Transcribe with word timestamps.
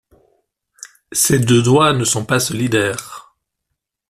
Ses 1.11 1.37
deux 1.37 1.61
doigts 1.61 1.93
ne 1.93 2.05
sont 2.05 2.25
pas 2.25 2.39
solidaires. 2.39 3.35